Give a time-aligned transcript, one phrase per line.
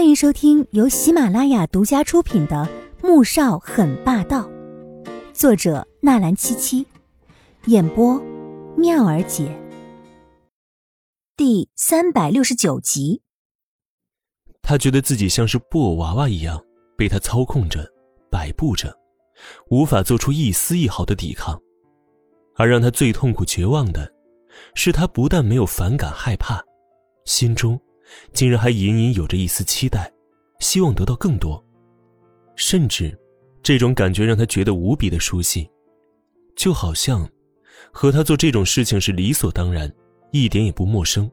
[0.00, 2.66] 欢迎收听由喜马拉雅独家出品的
[3.06, 4.48] 《穆少很霸道》，
[5.34, 6.86] 作者纳兰七七，
[7.66, 8.18] 演播
[8.78, 9.54] 妙儿姐。
[11.36, 13.20] 第三百六十九集。
[14.62, 16.58] 他觉得自己像是布偶娃娃一样
[16.96, 17.86] 被他操控着、
[18.30, 18.98] 摆布着，
[19.68, 21.60] 无法做出一丝一毫的抵抗。
[22.56, 24.10] 而让他最痛苦、绝望的，
[24.74, 26.58] 是他不但没有反感、害怕，
[27.26, 27.78] 心中。
[28.32, 30.12] 竟然还隐隐有着一丝期待，
[30.58, 31.62] 希望得到更多，
[32.56, 33.18] 甚至，
[33.62, 35.68] 这种感觉让他觉得无比的熟悉，
[36.56, 37.28] 就好像，
[37.92, 39.92] 和他做这种事情是理所当然，
[40.30, 41.30] 一点也不陌生。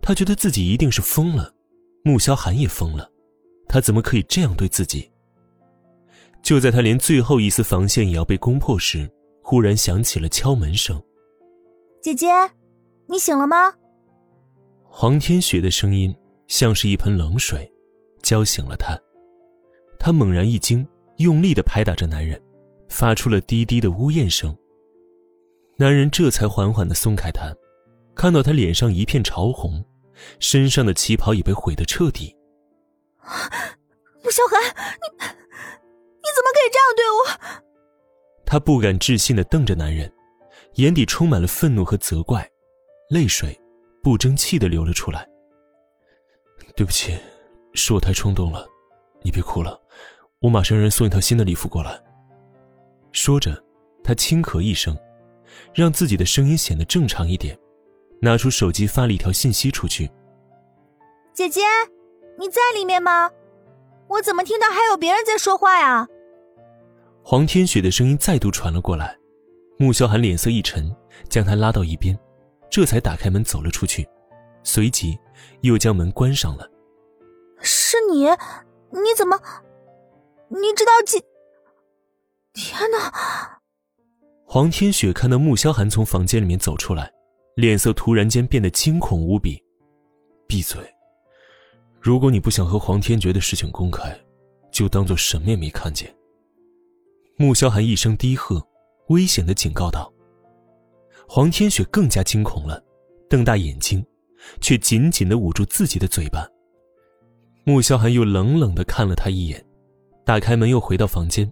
[0.00, 1.52] 他觉得自己一定是疯了，
[2.04, 3.10] 穆萧寒也疯了，
[3.68, 5.10] 他怎么可以这样对自己？
[6.42, 9.10] 就在他连最后一丝防线也要被攻破时，
[9.42, 11.02] 忽然响起了敲门声。
[12.02, 12.28] 姐姐，
[13.08, 13.74] 你醒了吗？
[14.96, 16.14] 黄天雪的声音
[16.46, 17.68] 像是一盆冷水，
[18.22, 18.96] 浇醒了他。
[19.98, 20.86] 他猛然一惊，
[21.16, 22.40] 用力的拍打着男人，
[22.88, 24.56] 发出了低低的呜咽声。
[25.76, 27.52] 男人这才缓缓的松开他，
[28.14, 29.84] 看到他脸上一片潮红，
[30.38, 32.32] 身上的旗袍也被毁得彻底。
[34.22, 37.64] 穆萧寒，你你怎么可以这样对我？
[38.46, 40.10] 他不敢置信的瞪着男人，
[40.74, 42.48] 眼底充满了愤怒和责怪，
[43.10, 43.60] 泪水。
[44.04, 45.26] 不争气的流了出来。
[46.76, 47.16] 对不起，
[47.72, 48.66] 是我太冲动了，
[49.22, 49.80] 你别哭了，
[50.40, 51.98] 我马上让人送一套新的礼服过来。
[53.12, 53.64] 说着，
[54.02, 54.94] 他轻咳一声，
[55.72, 57.58] 让自己的声音显得正常一点，
[58.20, 60.10] 拿出手机发了一条信息出去
[61.32, 61.62] ：“姐姐，
[62.38, 63.30] 你在里面吗？
[64.08, 66.06] 我怎么听到还有别人在说话呀？”
[67.24, 69.16] 黄天雪的声音再度传了过来，
[69.78, 70.94] 穆萧寒脸色一沉，
[71.30, 72.18] 将他拉到一边。
[72.74, 74.04] 这才打开门走了出去，
[74.64, 75.16] 随即
[75.60, 76.68] 又将门关上了。
[77.60, 78.24] 是你？
[78.90, 79.40] 你怎么？
[80.48, 81.22] 你知道几？
[82.52, 83.60] 天哪！
[84.44, 87.08] 黄天雪看到穆萧寒从房间里面走出来，
[87.54, 89.62] 脸色突然间变得惊恐无比。
[90.48, 90.80] 闭嘴！
[92.00, 94.12] 如果你不想和黄天觉的事情公开，
[94.72, 96.12] 就当做什么也没看见。
[97.36, 98.60] 穆萧寒一声低喝，
[99.10, 100.12] 危险的警告道。
[101.28, 102.82] 黄天雪更加惊恐了，
[103.28, 104.04] 瞪大眼睛，
[104.60, 106.46] 却紧紧的捂住自己的嘴巴。
[107.64, 109.64] 穆萧寒又冷冷的看了他一眼，
[110.24, 111.50] 打开门又回到房间。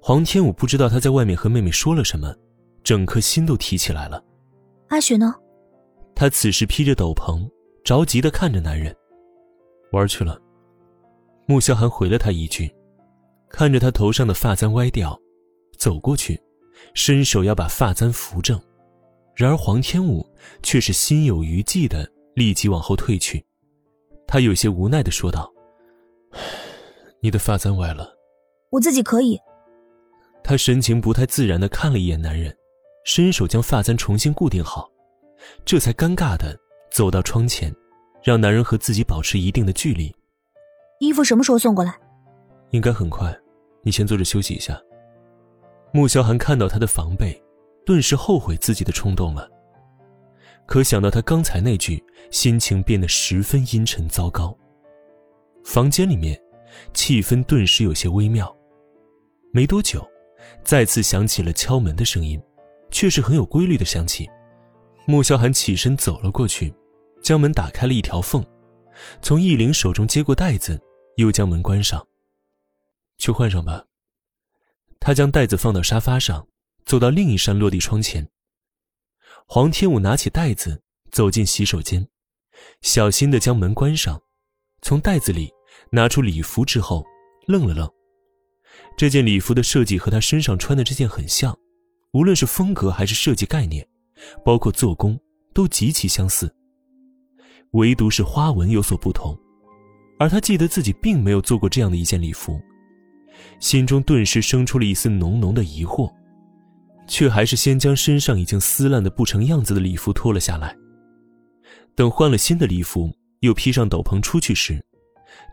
[0.00, 2.34] 黄天武不知道他在外面和妹妹说了什么，
[2.84, 4.22] 整颗心都提起来了。
[4.88, 5.34] 阿雪呢？
[6.14, 7.48] 他此时披着斗篷，
[7.84, 8.94] 着急的看着男人。
[9.90, 10.40] 玩去了。
[11.46, 12.72] 穆萧寒回了他一句，
[13.48, 15.18] 看着他头上的发簪歪掉，
[15.76, 16.40] 走过去。
[16.94, 18.60] 伸手要把发簪扶正，
[19.34, 20.26] 然而黄天武
[20.62, 23.44] 却是心有余悸的立即往后退去。
[24.26, 25.52] 他有些无奈的说道
[27.20, 28.12] ：“你的发簪歪了，
[28.70, 29.38] 我自己可以。”
[30.42, 32.54] 他神情不太自然的看了一眼男人，
[33.04, 34.90] 伸手将发簪重新固定好，
[35.64, 36.58] 这才尴尬的
[36.90, 37.74] 走到窗前，
[38.22, 40.14] 让男人和自己保持一定的距离。
[40.98, 41.94] 衣服什么时候送过来？
[42.70, 43.32] 应该很快，
[43.82, 44.80] 你先坐着休息一下。
[45.94, 47.38] 穆萧寒看到他的防备，
[47.84, 49.48] 顿时后悔自己的冲动了。
[50.66, 54.56] 可想到他刚才那句，心情变得十分阴沉糟糕。
[55.64, 56.40] 房间里面，
[56.94, 58.54] 气氛顿时有些微妙。
[59.52, 60.02] 没多久，
[60.64, 62.40] 再次响起了敲门的声音，
[62.90, 64.26] 却是很有规律的响起。
[65.06, 66.72] 穆萧寒起身走了过去，
[67.22, 68.42] 将门打开了一条缝，
[69.20, 70.80] 从易灵手中接过袋子，
[71.16, 72.02] 又将门关上。
[73.18, 73.84] 去换上吧。
[75.04, 76.46] 他将袋子放到沙发上，
[76.86, 78.26] 走到另一扇落地窗前。
[79.46, 80.80] 黄天武拿起袋子，
[81.10, 82.06] 走进洗手间，
[82.82, 84.22] 小心的将门关上，
[84.80, 85.50] 从袋子里
[85.90, 87.04] 拿出礼服之后，
[87.48, 87.90] 愣了愣。
[88.96, 91.58] 这件礼服的设计和他身上穿的这件很像，
[92.12, 93.84] 无论是风格还是设计概念，
[94.44, 95.18] 包括做工
[95.52, 96.54] 都极其相似，
[97.72, 99.36] 唯独是花纹有所不同。
[100.20, 102.62] 而他记得自己并没有做过这样的一件礼服。
[103.60, 106.12] 心中顿时生出了一丝浓浓的疑惑，
[107.06, 110.76] 却还是先将身上已经撕烂的不成样子的礼服脱了下来。
[111.94, 113.10] 等换了新的礼服，
[113.40, 114.82] 又披上斗篷出去时，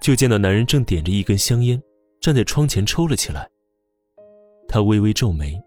[0.02, 1.82] 就见到男人正点着一根香烟，
[2.22, 3.50] 站在窗前抽了起来。
[4.68, 5.60] 他微微皱眉，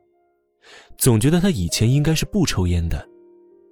[0.96, 3.06] 总觉得他以前应该是不抽烟的，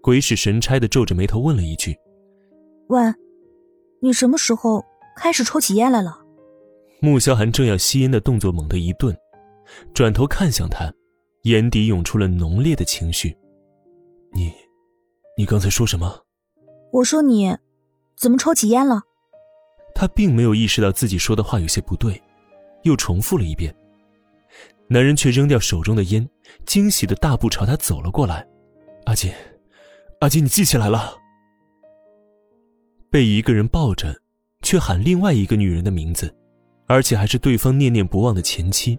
[0.02, 1.96] 鬼使神差的皱着眉头问了一句
[2.88, 3.00] ：“喂，
[4.02, 4.84] 你什么时候
[5.16, 6.19] 开始抽起烟来了？”
[7.02, 9.16] 穆萧寒正要吸烟的动作猛地一顿，
[9.94, 10.92] 转头看向他，
[11.44, 13.34] 眼底涌出了浓烈的情绪。
[14.32, 14.52] 你，
[15.36, 16.22] 你刚才说什么？
[16.92, 17.56] 我说你，
[18.16, 19.02] 怎么抽起烟了？
[19.94, 22.20] 他并没有意识到自己说的话有些不对，
[22.82, 23.74] 又重复了一遍。
[24.86, 26.28] 男人却扔掉手中的烟，
[26.66, 28.46] 惊喜的大步朝他走了过来。
[29.06, 29.32] 阿锦，
[30.20, 31.16] 阿锦，你记起来了？
[33.08, 34.20] 被一个人抱着，
[34.60, 36.34] 却喊另外一个女人的名字，
[36.90, 38.98] 而且还是对方念念不忘的前妻，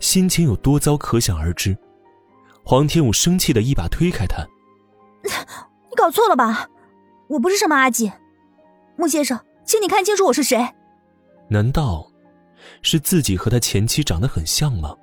[0.00, 1.76] 心情有多糟可想而知。
[2.64, 4.42] 黄天武生气的一把推开他：
[5.92, 6.66] “你搞错了吧？
[7.28, 8.10] 我不是什么阿锦，
[8.96, 10.66] 穆先生，请你看清楚我是谁。
[11.48, 12.10] 难道
[12.80, 14.96] 是自己和他前妻长得很像吗？”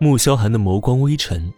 [0.00, 1.52] 穆萧寒的眸光微沉。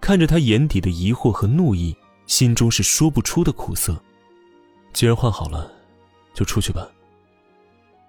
[0.00, 4.00] 看着他眼底的疑惑和怒意，心中是说不出的苦涩。
[4.92, 5.72] 既然换好了，
[6.34, 6.86] 就出去吧。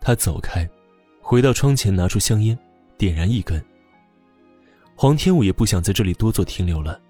[0.02, 0.70] 他走开，
[1.22, 2.58] 回到窗前，拿出香烟，
[2.98, 3.64] 点燃一根。
[4.96, 7.02] 黄天武也不想在这里多做停留了。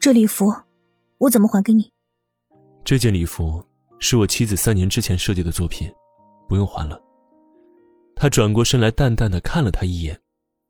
[0.00, 0.52] 这礼服，
[1.18, 1.90] 我怎么还给你？
[2.84, 3.64] 这件礼服
[3.98, 5.90] 是我妻子三年之前设计的作品，
[6.48, 7.00] 不用还了。
[8.14, 10.20] 他转过身来，淡淡的看了他一眼，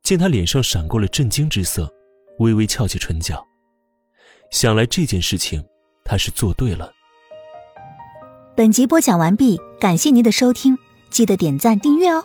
[0.03, 1.91] 见他脸上闪过了震惊之色。
[2.39, 3.41] 微微翘起唇角，
[4.51, 5.63] 想来这件事情
[6.03, 6.91] 他是做对了。
[8.57, 10.77] 本集播讲完毕，感谢您的收听，
[11.09, 12.23] 记得点赞订阅哦。